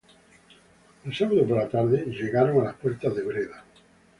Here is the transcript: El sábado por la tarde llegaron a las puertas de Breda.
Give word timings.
El 1.05 1.13
sábado 1.13 1.45
por 1.45 1.57
la 1.57 1.69
tarde 1.69 2.05
llegaron 2.07 2.59
a 2.59 2.63
las 2.63 2.75
puertas 2.77 3.13
de 3.15 3.21
Breda. 3.23 3.63